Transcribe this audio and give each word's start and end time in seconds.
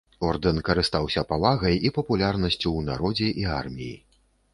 Ордэн 0.27 0.59
карыстаўся 0.69 1.23
павагай 1.33 1.75
і 1.89 1.91
папулярнасцю 1.97 2.61
ў 2.77 2.81
народзе 2.89 3.29
і 3.43 3.47
арміі. 3.59 3.93